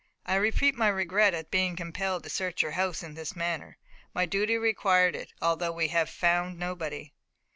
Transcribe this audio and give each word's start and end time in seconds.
I 0.25 0.33
repeat 0.33 0.73
my 0.73 0.87
regret 0.87 1.35
at 1.35 1.51
being 1.51 1.75
compelled 1.75 2.23
to 2.23 2.29
search 2.31 2.63
your 2.63 2.71
house 2.71 3.03
in 3.03 3.13
this 3.13 3.35
manner. 3.35 3.77
My 4.15 4.25
duty 4.25 4.57
required 4.57 5.15
it, 5.15 5.31
although 5.43 5.73
we 5.73 5.89
have 5.89 6.09
found 6.09 6.57
nobody." 6.57 7.13